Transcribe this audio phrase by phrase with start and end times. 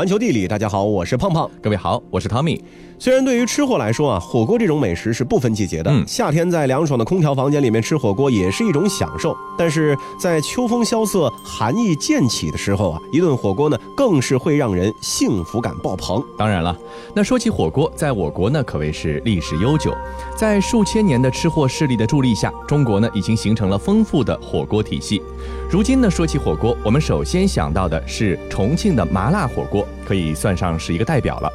[0.00, 1.50] 环球地理，大家好，我是胖胖。
[1.60, 2.64] 各位好，我是汤米。
[3.02, 5.90] 虽然对于吃货来说啊，火锅这种美食是不分季节的。
[5.90, 16.22] 嗯夏天在凉爽的空调房间里面吃火锅也是一种享受，但是在秋风萧瑟、寒意渐起的时候啊，一顿火锅呢，更是会让人幸福感爆棚。
[16.36, 16.76] 当然了，
[17.14, 19.96] 那说起火锅，在我国呢可谓是历史悠久，
[20.36, 25.22] 在数千年的吃货势力的助力下，中国呢已经形成了丰富的火锅体系。
[25.70, 31.50] 如今呢，说起火锅，我们首先想到的是重庆的麻辣火锅，可以算上是一个代表了。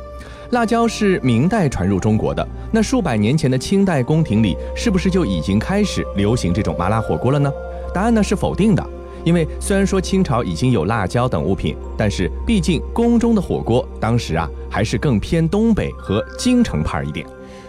[0.55, 7.51] 辣椒是明代传入中国的，那数百年前的清代宫廷里，是不是就已经开始流行这种麻辣火锅了呢？
[7.93, 8.81] 答案呢是否定的。
[9.25, 17.27] 因为虽然说清朝已经有辣椒等物品，但是毕竟宫中的火锅当时啊还是更偏东北和京城派一点。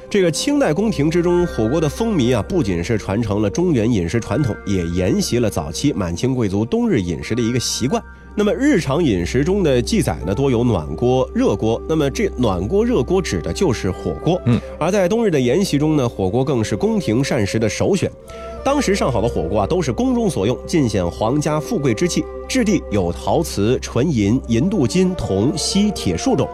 [0.09, 8.01] 这个清代宫廷之中，火锅的风靡啊，不仅是传承了中原饮食传统，也沿袭了早期满清贵族冬日饮食的一个习惯。
[8.39, 11.81] 那么日常饮食中的记载呢，多有暖锅、热锅。
[11.89, 14.39] 那么这暖锅、热锅指的就是火锅。
[14.45, 18.13] 嗯，而在冬日的筵席中呢，火锅更是宫廷膳食的首选。
[18.63, 22.23] 当时上好的火锅啊，都是宫中所用，尽显皇家富贵之气。
[22.47, 26.47] 质地有陶瓷、纯银、银镀金、铜、锡、铁数种。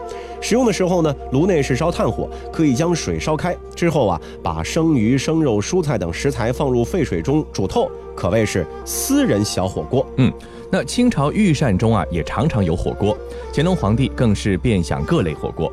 [0.43, 10.05] 使用的时候呢，炉内是烧炭火，可以将水烧开之后啊，把生鱼、生肉、蔬菜等食材放入沸水中煮透，可谓是私人小火锅。
[10.17, 10.31] 嗯，
[10.69, 13.17] 那清朝御膳中啊也常常有火锅，
[13.53, 15.71] 乾隆皇帝更是遍享各类火锅。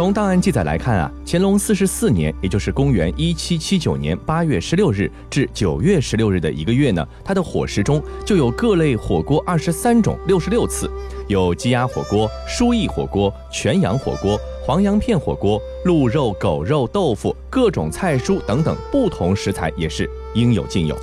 [0.00, 10.90] 从档案记载来看啊，乾隆四十四年，也就是公元一七七九年八月十六日至九月十六日的一个月呢，他的伙食中就有各类火锅二十三种六十六次，
[11.28, 20.96] 有鸡鸭火锅、蔬意火锅、全羊火锅、黄羊片火锅、鹿肉、狗肉、豆腐、各种菜蔬等等不同食材也是应有尽有。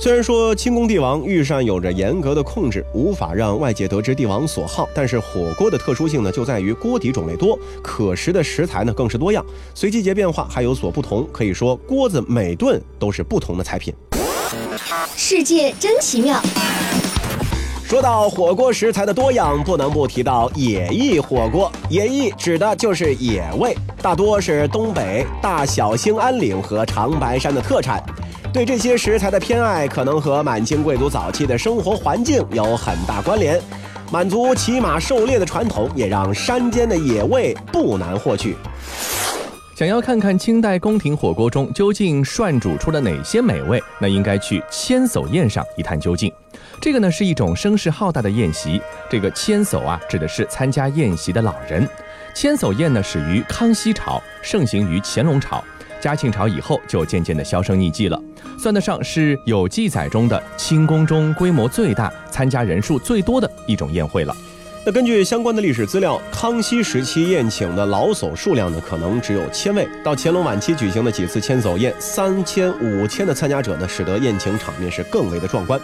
[0.00, 9.44] 虽然说清宫帝王御膳有着严格的控制，无法让外界得知帝王所好，但是火锅的特殊性呢，就在于锅底种类多，可食的食材呢更是多样，
[9.74, 11.28] 随季节变化还有所不同。
[11.32, 13.92] 可以说，锅子每顿都是不同的菜品。
[15.16, 16.40] 世界真奇妙。
[17.84, 21.72] 说到火锅食材的多样，不能不提到野意火锅。
[21.90, 28.00] 野意指的就是野味，大多是东北大小兴安岭和长白山的特产。
[28.52, 33.60] 对这些食材的偏爱，可能和满清贵族早期的生活环境有很大关联。
[34.10, 38.56] 满族骑马狩猎的传统，也让山间的野味不难获取。
[39.76, 46.32] 想要看看清代宫廷火锅中究竟涮煮出了哪些美味，那应该去千叟宴上一探究竟。
[46.80, 51.86] 这个呢是一种声势浩大的宴席，这个千叟啊指的是参加宴席的老人。
[52.34, 55.62] 千叟宴呢始于康熙朝，盛行于乾隆朝。
[56.00, 58.20] 嘉庆朝以后就渐渐的销声匿迹了，
[58.58, 64.34] 算得上是有记载中的清宫中规模最大、参加人数最多的一种宴会了。
[64.86, 69.86] 那根据相关的历史资料，康熙时期宴请的老叟数量呢，可能只有千位。
[70.02, 75.78] 到乾隆晚期举行的几次千叟宴，三千、五千的参加者呢，使得宴请场面是更为的壮观。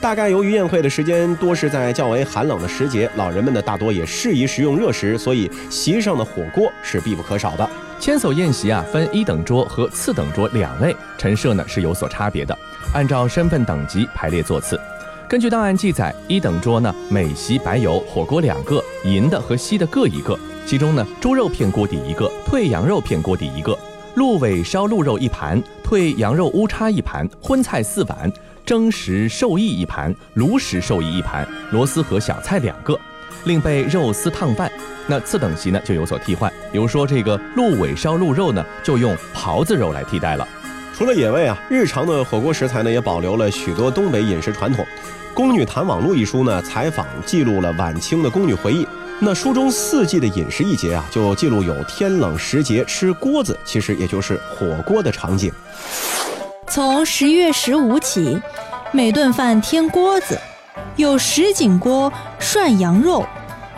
[0.00, 7.70] 大概由于宴会的时间多是在较为寒冷的时节，老人们呢大多也适宜食用热食，所以席上的火锅是必不可少的。
[8.02, 12.58] 千叟宴席啊，分一等桌和次等桌两类，陈设呢是有所差别的，
[12.92, 14.76] 按照身份等级排列座次。
[15.28, 20.36] 根据档案记载，一等桌呢每席摆有火锅两个，银的和锡的各一个，
[20.66, 23.78] 其中呢猪肉片锅底一个，退羊肉片锅底一个，
[24.16, 28.28] 鹿尾烧鹿肉一盘，退羊肉乌叉一盘，荤菜四碗，
[28.66, 32.98] 蒸食寿意一盘，卤食寿意一盘，螺丝和小菜两个。
[33.44, 34.70] 另备肉丝烫饭。
[35.06, 40.46] 那次等席呢就有所替换，比如说这个鹿尾烧鹿肉呢，就用狍子肉来替代了。
[40.96, 44.84] 除了野味啊，日常的火锅食材呢也保留了许多东北饮食传统。
[45.34, 48.86] 《宫女谈网录》一书呢，采访记录了晚清的宫女回忆。
[49.18, 55.50] 那书中四季的饮食一节啊，就记录有天冷时节吃锅子，其实也就是火锅的场景。
[56.68, 58.40] 从十月十五起，
[58.92, 60.38] 每顿饭添锅子，
[60.96, 63.24] 有什锦锅涮羊肉。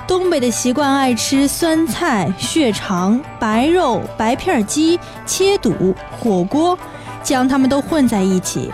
[0.07, 6.79] 东北的习惯爱吃酸菜、血肠、白肉、白片鸡、切肚、火锅，
[7.23, 8.71] 将它们都混在一起。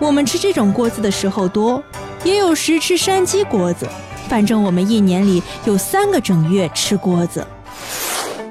[0.00, 1.80] 我们吃这种锅子的时候多，
[2.24, 3.86] 也有时吃山鸡锅子。
[4.28, 7.46] 反正我们一年里有三个整月吃锅子。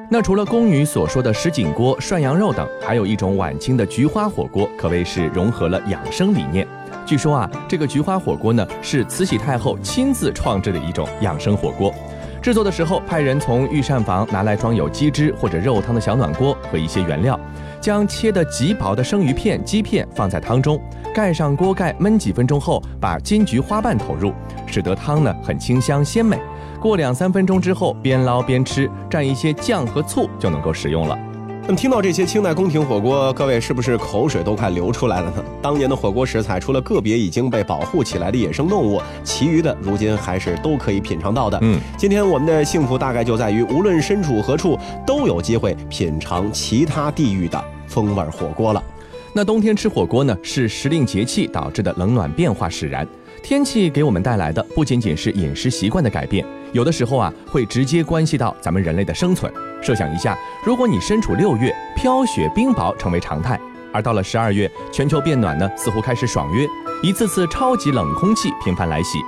[0.08, 6.66] 那除了宫女所说的什锦锅、涮羊肉等，还有一种晚清的菊花火锅，可谓是融合了养生理念。
[7.12, 11.94] 据说啊，这个菊花火锅呢，是慈禧太后亲自创制的一种养生火锅。
[12.42, 17.38] 制作的时候，派人从御膳房拿来装有鸡汁或者肉汤的小暖锅和一些原料，
[17.82, 20.82] 将切得极薄的生鱼片、鸡片放在汤中，
[21.14, 24.32] 盖上锅盖焖几分钟后，把金菊花瓣投入，
[24.66, 26.40] 使得汤呢很清香鲜美。
[26.80, 31.20] 过两三分钟之后，边捞边吃，蘸一些酱和醋就能够食用了。
[31.64, 35.46] 那么听到这些清代宫廷火锅，各位是不是口水都快流出来了呢？
[35.62, 41.60] 当年的火锅食材，除了个别已经被保护起来的野生动物，其余的如今还是都可以品尝到的。
[41.62, 48.84] 嗯，今天我们的幸福大概就在于，无论身处何处，都有机会品尝其他地域的风味火锅了。
[49.32, 53.08] 那冬天吃火锅呢，是时令节气导致的冷暖变化使然。
[53.44, 59.52] 天气给我们带来的不仅仅是饮食习惯的改变，有的时候啊，会直接关系到咱们人类的生存。
[59.82, 63.60] 设想一下，如果你身处六月，飘雪冰雹成为常态，
[63.92, 66.68] 而到了十二月，全球变暖呢，似乎开始爽约，
[67.02, 69.20] 一次次超级冷空气频繁来袭。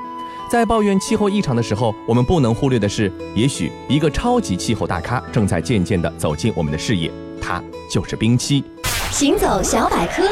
[0.50, 7.12] 在抱怨气候异常的时候，我们不能忽略的是，也许一个超级气候大咖正在渐渐地走进我们的视野，
[7.42, 8.64] 他就是冰期。
[9.10, 10.24] 行走小百科，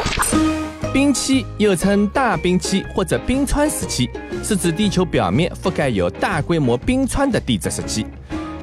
[0.94, 4.10] 冰期又称大冰期或者冰川时期，
[4.44, 8.06] 是指地球表面覆盖有大规模冰川的地质时期。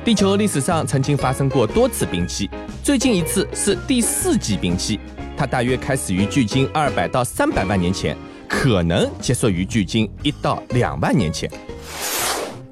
[0.05, 2.51] 地球历史上曾经发生过多次冰期，
[2.83, 5.01] 最近一次是第四纪冰期，
[5.39, 8.15] 它大约开始于距今二百到三百万年前，
[8.47, 11.51] 可能结束于距今一到两万年前。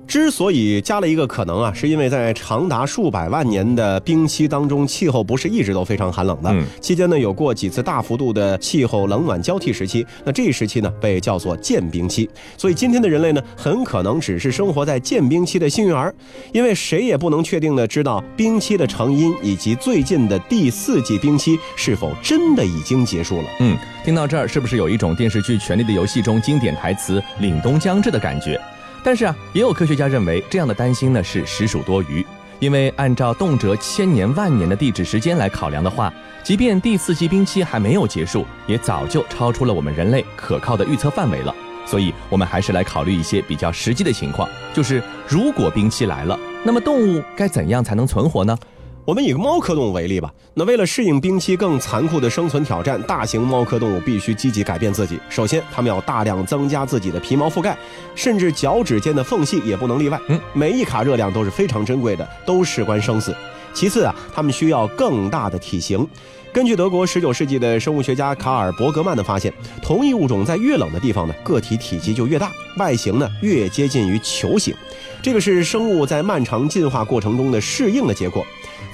[0.07, 6.51] 之所以加了一个可能啊，是因为在长达数百万年的冰期当中，气候不是一直都非常寒冷的。
[6.51, 10.07] 嗯期间呢，有过几次大幅度的气候冷暖交替时期。
[10.25, 12.29] 那这一时期呢，被叫做渐冰期。
[12.57, 16.15] 所以今天的人类呢，很可能只是生活在渐冰期的幸运儿，
[16.53, 23.49] 因为谁也不能确定的知道冰期的成因以及最近的第四季冰期是否真的已经结束了。
[23.59, 28.61] 嗯，听到这儿，是不是有一种电视剧《权力的游戏》中经典台词“凛冬将至”的感觉？
[29.07, 32.27] 但是啊，也有科学家认为这样的担心呢是实属多余，
[32.59, 36.13] 因为按照动辄千年万年的地质时间来考量的话，
[36.43, 41.55] 即便第四纪冰期还没有结束，也早就超出了我们人类可靠的预测范围了。
[41.87, 48.59] 所以，我们还是来考虑一些比较实际的情况，就是如果冰期来了，那么动物该怎样才能存活呢？
[49.07, 50.35] 我们以猫科动物为例吧。
[50.53, 55.17] 那为了适应冰期更残酷的生存挑战，大型猫科动物必须积极改变自己。
[55.29, 57.79] 首先，它们要大量增加自己的皮毛覆盖，
[58.17, 60.21] 甚至脚趾间的缝隙也不能例外。
[60.27, 63.33] 嗯，每一卡热量都是非常珍贵的，都事关生死。
[63.73, 66.05] 其次啊，它们需要更大的体型。
[66.53, 74.75] 根据德国19世纪的生物学家卡尔伯格曼的发现，同一物种在越冷的地方呢，个体体积就越大，外形呢越接近于球形。
[75.23, 78.45] 这个是生物在漫长进化过程中的适应的结果。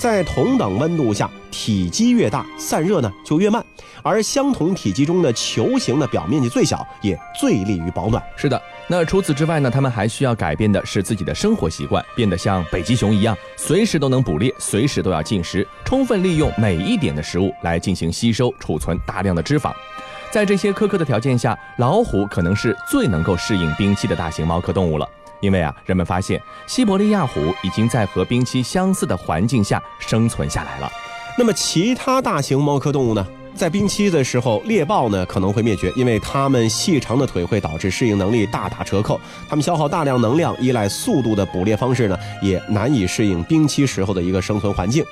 [0.03, 3.65] 在同等温度下，体积越大，散热呢就越慢，
[4.03, 8.21] 而相同体积中的球形的表面积最小，也最利于保暖。
[8.35, 19.73] 是的，那除此之外呢，它们还需要改变的是自己的生活习惯，变得像北极熊一样，随时都能捕猎，随时都要进食，充分利用每一点的食物来进行吸收、储存大量的脂肪。
[20.33, 25.09] 在这些苛刻的条件下，老虎可能是最能够适应冰期的大型猫科动物了。
[25.43, 30.91] 因为啊，人们发现西伯利亚虎已经在和冰期相似的环境下生存下来了。
[31.37, 33.27] 那么其他大型猫科动物呢？
[33.55, 39.21] 在冰期的时候，猎豹呢可能会灭绝，因为它们细长的腿会导致适应能力大打折扣。
[39.47, 45.05] 它们消耗大量能量，依赖速度的捕猎方式呢，也难以适应冰期时候的一个生存环境。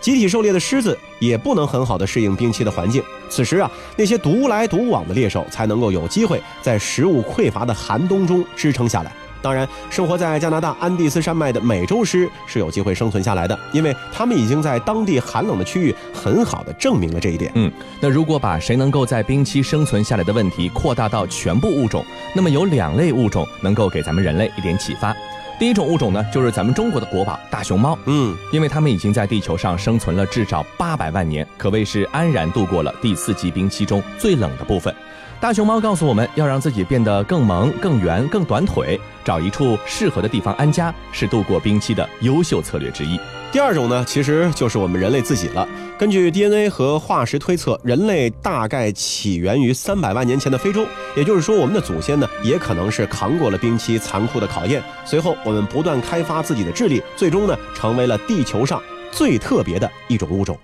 [0.00, 3.02] 集体狩猎的狮子也不能很好的适应冰期的环境。
[3.28, 9.12] 此时啊，那些独来独往的猎手才能够有机会在食物匮乏的寒冬中支撑下来。
[9.44, 17.52] 当然，生活在加拿大安第斯山脉的美洲狮是有机会生存下来的，因为它们已经在当地寒冷的区域很好的证明了这一点。
[17.54, 17.70] 嗯，
[18.00, 22.02] 那如果把谁能够在冰期生存下来的问题扩大到全部物种，
[22.34, 25.14] 那么有两类物种能够给咱们人类一点启发。
[25.58, 34.92] 第一种物种呢，就是咱们中国的国宝大熊猫，嗯，因为它们已经在地球上生存了至少八百万年，可谓是安然度过了第四纪冰期中最冷的部分。
[35.40, 43.20] 大熊猫告诉我们要让自己变得更萌、更圆、更短腿，找一处适合的地方安家，是度过冰期的优秀策略之一。
[43.52, 45.68] 第二种呢，其实就是我们人类自己了。
[45.98, 54.82] 根据 DNA 和化石推测，人类大概起源于三百万年前的非洲，也就是说，我们的祖先呢，也可能是扛过了冰期残酷的考验。
[55.04, 60.58] 随后，我们不断开发自己的智力，最终呢，成为了地球上最特别的一种物种。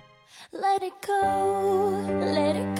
[0.52, 1.12] Let it go,
[2.24, 2.79] let it go.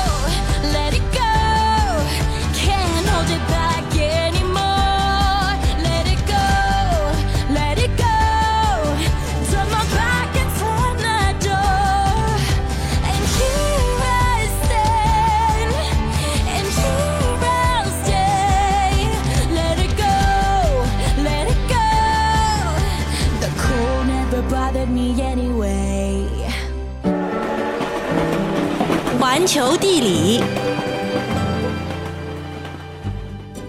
[29.41, 30.43] 环球地理，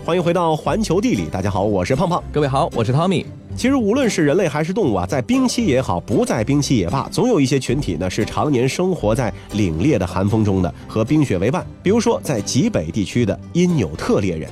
[0.05, 2.23] 欢迎回到环球地理，大家好，我是胖胖。
[2.31, 3.25] 各位好，我是 Tommy。
[3.57, 11.67] 其实无论是人类还是动物啊，在冰期也好，不在冰期也罢，总有一些群体呢是常年生活在凛冽的寒风中的，和冰雪为伴。
[11.83, 14.51] 比如说，在极北地区的因纽特猎人。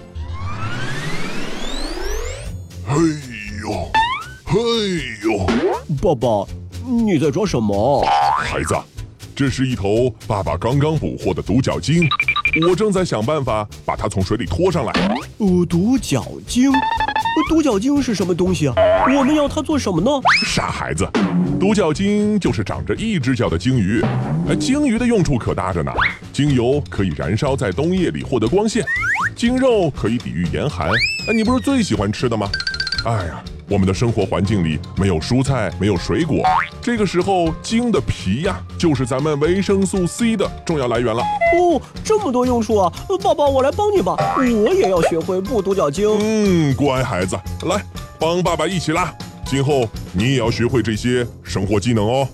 [2.87, 2.97] 嘿
[3.61, 3.91] 呦，
[4.47, 4.59] 嘿
[5.23, 5.47] 呦，
[6.01, 6.47] 爸爸，
[6.83, 8.03] 你在抓什么？
[8.39, 8.75] 孩子，
[9.41, 12.07] 这是一头爸爸刚刚捕获的独角鲸，
[12.69, 14.93] 我正在想办法把它从水里拖上来。
[15.39, 16.71] 呃，独角鲸。
[16.71, 16.77] 呃
[17.49, 18.75] 独角鲸是什么东西啊？
[19.17, 20.11] 我们要它做什么呢？
[20.45, 21.09] 傻孩子，
[21.59, 24.03] 独角鲸就是长着一只脚的鲸鱼。
[24.47, 25.91] 哎，鲸鱼的用处可大着呢，
[26.35, 28.85] 鲸油可以燃烧在冬夜里获得光线，
[29.35, 30.87] 鲸肉可以抵御严寒。
[30.91, 32.47] 哎，你不是最喜欢吃的吗？
[33.07, 36.43] 哎呀，我们的生活环境里没有蔬菜，没有水果，
[36.83, 41.23] 这个时候鲸的皮呀，就是咱们维生素 C 的重要来源了。
[41.23, 42.93] 哦，这么多用处啊！
[43.09, 46.05] 呃爸爸，我来帮你吧，我也要学会不独角鲸。
[46.21, 47.81] 嗯，乖孩子，来
[48.19, 49.15] 帮爸爸一起拉。
[49.45, 52.27] 今后你也要学会这些生活技能哦。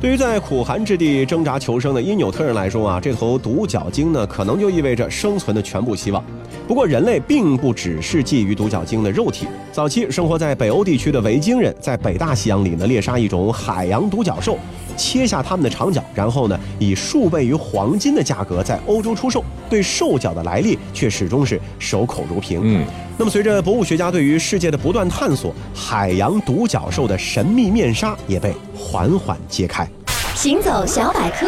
[0.00, 6.24] 对于在苦寒之地挣扎求生的因纽特人来说啊，这头独角鲸呢，可能就意味着生存的全部希望。
[6.66, 9.46] 不过，人类并不只是觊觎独角鲸的肉体。
[9.70, 14.56] 早期生活在北欧地区的维京人，在北大西洋里呢猎杀一种海洋独角兽，
[15.00, 19.42] 切下它们的长角，然后呢以数倍于黄金的价格在欧洲出售。
[19.70, 22.60] 对兽角的来历却始终是守口如瓶。
[22.62, 22.84] 嗯，
[23.16, 29.88] 那么随着博物学家对于世界的不断探索，海洋独角兽的神秘面纱也被缓缓揭开。
[30.34, 31.46] 行走小百科，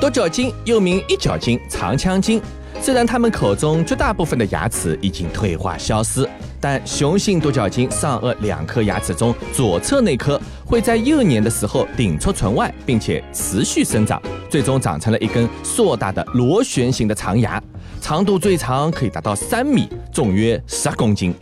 [0.00, 2.40] 独角鲸又名一角鲸、长腔鲸。
[2.80, 6.28] 虽然它们口中绝大部分的牙齿已经退化消失，
[6.64, 14.18] 但雄性独角鲸上颚两颗牙齿中左侧那颗会在幼年的时候顶出唇外，并且持续生长，
[14.48, 17.62] 最终长成了一根硕大的螺旋形的长牙，
[18.00, 21.34] 长度最长可以达到三米，重约十公斤。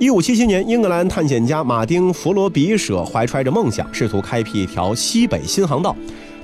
[0.00, 5.94] 一五七七年，英格兰探险家马丁·弗罗比舍怀揣着梦想，试图开辟一条西北新航道。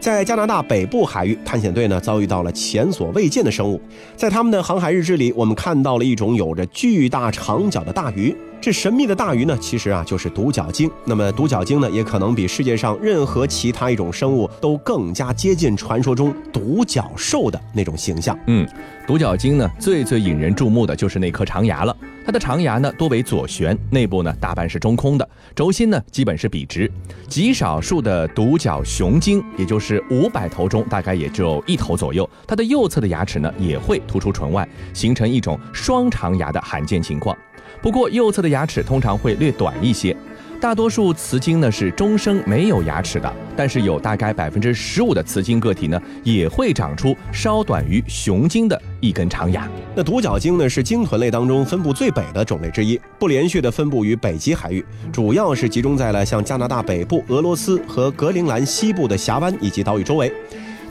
[0.08, 3.78] 在加拿大北部海域，探险队呢遭遇到了前所未见的生物。
[4.16, 8.34] 在他们的航海日志里，我们看到了一种有着巨大长角的大鱼。
[8.60, 10.90] 这神秘的大鱼呢，其实啊就是独角鲸。
[11.04, 18.36] 那么独角鲸呢，也可能比世界上任何其他一种生物都更加接近传说中独角兽的那种形象。
[18.46, 18.68] 嗯，
[19.06, 21.96] 独角鲸呢最最引人注目的就是那颗长牙了。
[22.26, 26.90] 它的长牙呢多为左旋，内部呢大半是中空的，轴心呢基本是笔直。
[27.28, 37.36] 极少数的独角雄鲸，也就是五百头中大概也就一头左右，它的右侧的牙齿呢也会突出唇外，形成一种双长牙的罕见情况。
[37.80, 40.16] 不过右侧的牙齿通常会略短一些。
[40.60, 49.68] 大多数雌鲸呢是终生没有牙齿的，但是有大概百分之十五的雌鲸个体呢也会长出稍短于雄鲸的一根长牙。
[49.94, 60.32] 那独角鲸呢是鲸豚类当中分布最北的种类之一，不连续的分布于北极海域，主要是集中在了像加拿大北部、俄罗斯和格陵兰西部的峡湾以及岛屿周围。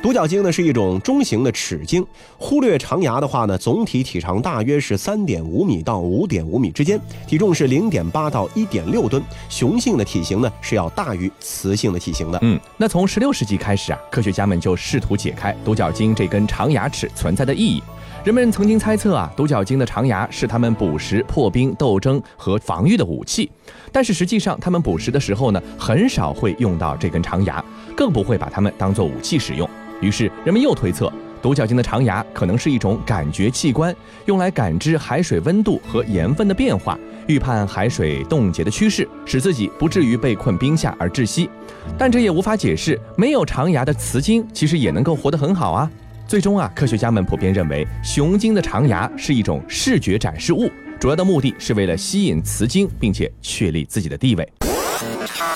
[0.08, 2.02] 独角鲸呢是一种中型的齿鲸，
[2.38, 6.98] 忽略长牙的话呢，总体体长大约是三点五米到五点五米之间，
[7.28, 9.22] 体重是零点八到一点六吨。
[9.50, 12.40] 雄性的体型呢是要大于雌性的体型的。
[12.42, 17.84] 嗯，那从十六世纪开始啊，科学家们就试图解开独角鲸这根长牙齿存在的意义。
[18.24, 23.52] 人们曾经猜测啊，独角鲸的长牙是它们捕食、破冰、斗争和防御的武器，
[23.92, 27.64] 但是实际上，它们捕食的时候呢，很少会用到这根长牙，
[27.96, 29.70] 更不会把它们当做武器使用。
[30.02, 31.12] 于是，人们又推测，
[31.42, 41.50] 独角鲸的长牙可能是一种感觉器官，用来感知海水温度和盐分的变化，预判海水冻结的趋势，使自己不至于被困冰下而窒息。
[41.98, 45.90] 但这也无法解释，没有长牙的雌鲸其实也能够活得很好啊。
[46.28, 54.48] 最终啊，科学家们普遍认为，雄鲸的长牙是一种视觉展示物，主要的目的是为了吸引雌鲸，并且确立自己的地位。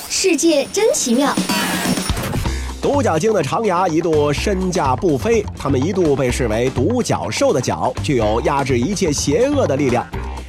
[0.08, 1.36] 世界真奇妙。
[2.82, 10.04] 独角鲸的长牙一度身价不菲，它们一度被视为独角兽的角，具有压制一切邪恶的力量。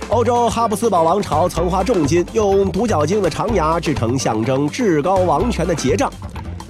[0.08, 6.10] 欧洲哈布斯堡王朝曾花重金用独角鲸的长牙制成象征至高王权的结账。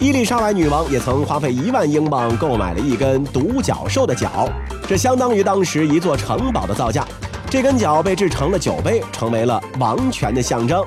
[0.01, 4.49] 伊丽莎白女王也曾花费一万英镑购买了一根独角兽的角，
[4.89, 7.07] 这相当于当时一座城堡的造价。
[7.49, 10.85] 这根角被制成了酒杯，成为了王权的象征。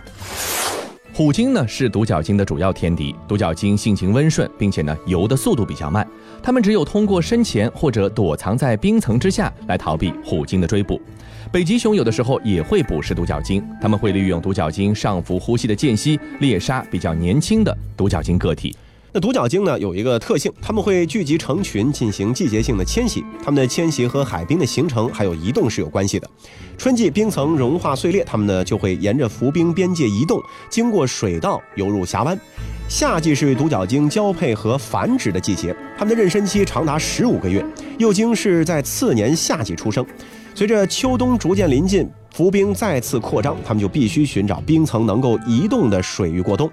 [1.18, 3.16] 虎鲸呢是独角鲸的主要天敌。
[3.26, 6.06] 独角鲸性情温顺，并且呢游的速度比较慢，
[6.44, 11.02] 它们只有通过深潜或者躲藏在冰层之下来逃避虎鲸的追捕。
[11.54, 18.76] 北极熊有的时候也会捕食独角鲸，它们会利用独角鲸上浮呼吸的间隙猎杀比较年轻的独角鲸个体。
[19.16, 23.24] 那独角鲸呢有一个特性，它们会聚集成群进行季节性的迁徙。
[23.42, 26.30] 它们的迁徙和海冰的形成还有移动是有关系的。
[26.78, 32.38] 春季冰层融化碎裂，它们呢就会沿着浮冰边界移动，经过水道游入峡湾。
[32.90, 37.66] 夏季是独角鲸交配和繁殖的季节，它们的妊娠期长达十五个月。
[37.98, 40.06] 幼鲸是在次年夏季出生。
[40.54, 46.70] 随着秋冬逐渐临近，浮冰再次扩张，它们就必须寻找冰层能够移动的水域过冬。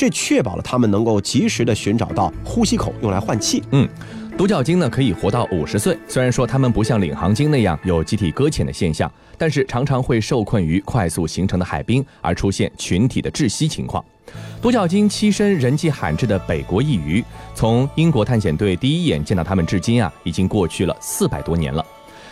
[0.00, 3.62] 这确保了它们能够及时的寻找到呼吸口，用来换气。
[3.72, 3.86] 嗯，
[4.34, 5.94] 独角鲸呢可以活到五十岁。
[6.08, 14.02] 虽然说它们不像领航鲸那样有集体搁浅的现象，但是常常会受困于快速形成的海冰，而出现群体的窒息情况。
[14.62, 17.22] 独角鲸栖身人迹罕至的北国一隅，
[17.54, 21.84] 从英国探险队第一眼见到它们至今啊，已经过去了四百多年了。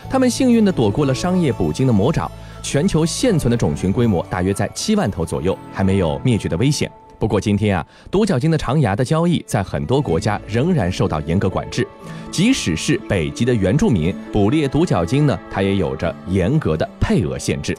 [0.09, 2.33] 它们幸运地躲过了商业捕鲸的魔爪，
[2.63, 6.91] 全球现存的种群规模大约在七万头左右，还没有灭绝的危险。
[7.19, 11.87] 不过今天啊，独角鲸的长牙的交易在很多国家仍然受到严格管制，
[12.31, 17.77] 即使是北极的原住民捕猎独角鲸呢，它也有着严格的配额限制。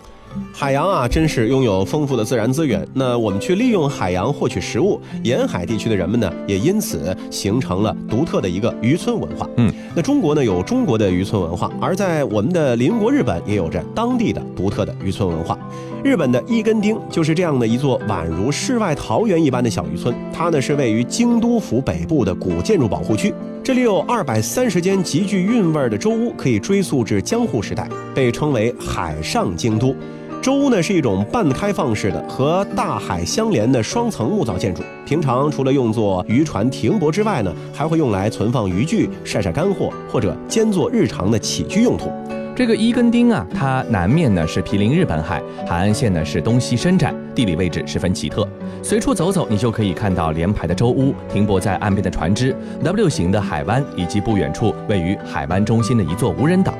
[0.54, 2.86] 海洋啊，真是拥有丰富的自然资源。
[2.94, 9.50] 那我们去利用海洋获取食物，沿海地区的人们呢，也因此形成了独特的一个渔村文化。
[9.58, 15.58] 嗯，那中国呢有中国的渔村文化，而在我们的邻国日本也有着当地的独特的渔村文化。
[16.04, 29.94] 日本的伊根町就是这样的一座宛如世外桃源一般的小渔村，它呢是位于京都府北部的古建筑保护区，这里有二百三十间极具韵味的舟屋，可以追溯至江户时代，被称为海上京都。
[30.42, 42.10] 舟屋呢是一种半开放式的和大海相连的双层木造建筑，平常除了用作渔船停泊之外呢，还会用来存放渔具、晒晒干货或者兼做日常的起居用途。
[42.56, 48.48] 这个伊根町啊，它南面呢是毗邻日本海，海岸线呢是东西伸展，地理位置十分奇特。
[48.82, 56.74] 随处走走，你就可以看到连排的舟屋、停泊在岸边的船只、W 型的海湾，以及不远处位于海湾中心的一座无人岛。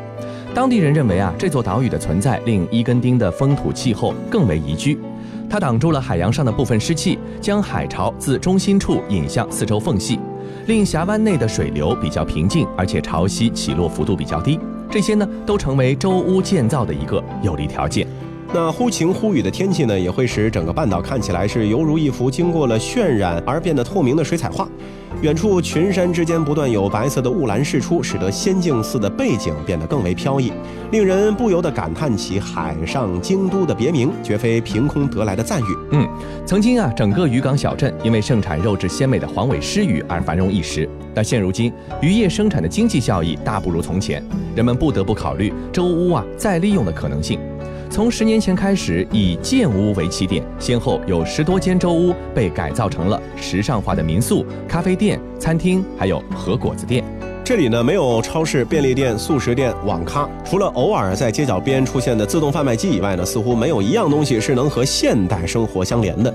[0.54, 4.98] 当地人认为啊，这座岛屿的存在令伊根丁的风土气候更为宜居。
[5.50, 10.20] 它挡住了海洋上的部分湿气，将海潮自中心处引向四周缝隙，
[10.66, 14.60] 令峡湾内的水流比较平静，而且潮汐起落幅度比较低。
[14.90, 18.08] 这些呢，都成为舟屋建造的一个有利条件。
[18.52, 24.68] 那忽晴忽雨的天气呢，也会使整个半岛看起来是犹如一幅经过了渲染而变得透明的水彩画。
[25.22, 30.54] 远处群山之间不断有白色的雾岚释出，使得仙境似的背景变得更为飘逸，
[30.92, 35.78] 令人不由得感叹起“海上京都”的别名，绝非凭空得来的赞誉。
[35.92, 36.08] 嗯，
[36.46, 41.70] 曾经啊，整个渔港小镇因为盛产肉质鲜美的黄尾狮鱼而繁荣一时，但现如今
[42.02, 44.24] 渔业生产的经济效益大不如从前，
[44.56, 47.38] 人们不得不考虑周屋啊再利用的可能性。
[47.90, 57.04] 从十年前开始，以建屋为起点，先后有十多间周屋被改造成了时尚化的民宿、咖啡店、餐厅，还有和果子店。
[57.50, 66.32] 这里呢没有超市、便利店、速食店、网咖，除了偶尔在街角边出现的自动贩卖机以外呢，似乎没有一样东西是能和现代生活相连的。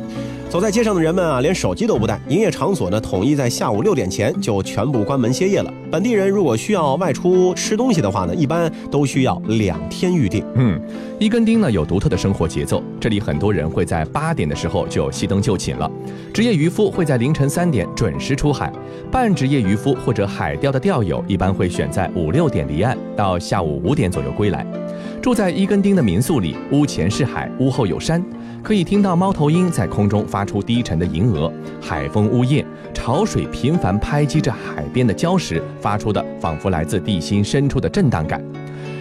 [0.51, 2.21] 走在街上的人们啊，连手机都不带。
[2.29, 5.73] 营业场所呢，统一在下午六点前就全部关门歇业了。
[5.91, 10.45] 本地人如果需要外出吃东西的话呢，一般都需要两天预定。
[10.55, 10.81] 嗯，
[11.19, 15.91] 一根钉呢有独特的生活节奏，这里很多人会在八点的时候就熄灯就寝了。
[16.33, 18.73] 职业渔夫会在凌晨三点准时出海，
[19.11, 24.67] 半职业渔夫或者海钓的钓友一般会选在五六点离岸，到下午五点左右归来。
[25.21, 28.23] 住在伊根町的民宿里，屋前是海，屋后有山。
[28.63, 32.65] 可以听到猫头鹰在空中发出低沉的吟额，海风呜咽，
[32.95, 38.43] 潮水频繁拍击着海边的礁石，发出的仿佛来自地心深处的震荡感。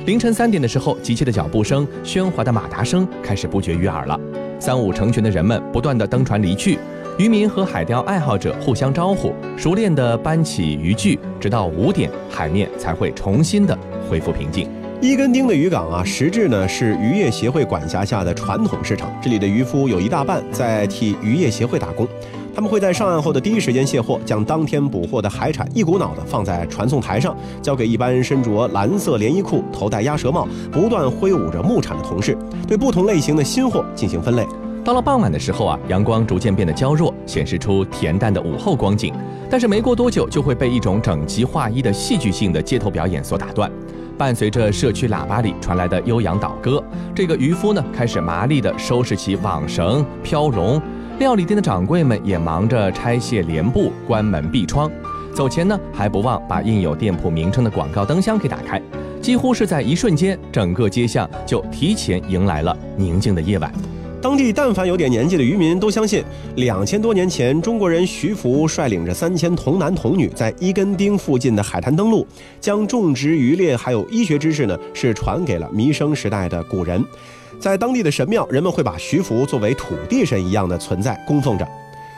[0.06, 4.20] 凌晨三点的时候，急切的脚步声、喧哗的马达声开始不绝于耳了。
[4.60, 6.78] 三五成群的人们不断的登船离去，
[7.20, 13.78] 渔民和海钓爱好者互相招呼，熟练的搬起渔具，直到五点，海面才会重新的
[14.10, 14.68] 恢复平静。
[15.00, 22.08] 伊根丁的渔港啊，实质呢是渔业协会管辖下的传统市场，这里的渔夫有一大半在替渔业协会打工。
[22.56, 32.36] 他们会在上岸后的第一时间卸货，将当天捕获的海产一股脑的放在传送台上，交给一般身着蓝色连衣裤、头戴鸭舌帽、不断挥舞着木铲的同事，
[32.68, 34.44] 对不同类型的新货进行分类。
[34.84, 39.14] 到了傍晚的时候啊，阳光逐渐变得娇弱，显示出恬淡的午后光景。
[39.50, 43.72] 但是没过多久，就会被一种整齐划一的戏剧性的街头表演所打断。
[44.18, 46.84] 伴随着社区喇叭里传来的悠扬倒歌，
[47.16, 50.82] 这个渔夫呢开始麻利地收拾起网绳、飘笼。
[51.18, 54.92] 料理店的掌柜们也忙着拆卸帘布、关门闭窗，
[55.34, 58.82] 走前呢还不忘把印有店铺名称的广告灯箱给打开。
[59.22, 63.72] 几乎是在一瞬间，整个街巷就提前迎来了宁静的夜晚。
[64.24, 66.24] 当地但凡有点年纪的渔民都相信，
[66.56, 72.26] 两千多年前，中国人徐福率领着三千童男童女在伊根丁附近的海滩登陆，
[72.62, 77.04] 将种植渔猎还有医学知识呢，是传给了弥生时代的古人。
[77.60, 81.68] 在当地的神庙，人们会把徐福作为土地神一样的存在供奉着。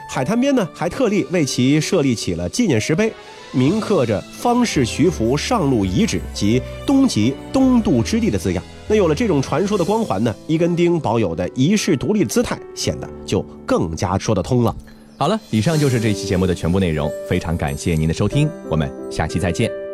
[0.08, 3.12] 海滩边呢，还特地为其设立起了纪念石碑，
[3.50, 8.62] 铭刻着“方士徐福上路遗址”及“东极东渡之地”的字样。
[8.88, 14.74] 那有了这种传说的光环呢，伊根丁保有的遗世独立姿态显得就更加说得通了。
[15.18, 19.85] 好了，以上就是这期节目的全部内容，非常感谢您的收听，我们下期再见。